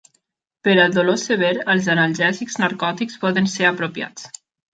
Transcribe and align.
Per 0.67 0.73
al 0.83 0.95
dolor 0.95 1.19
sever, 1.23 1.51
els 1.73 1.89
analgèsics 1.95 2.57
narcòtics 2.63 3.21
poden 3.27 3.53
ser 3.53 3.69
apropiats. 3.73 4.29